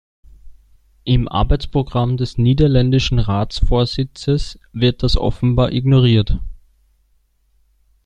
[1.03, 6.39] Im Arbeitsprogramm des niederländischen Ratsvorsitzes wird das offenbar ignoriert.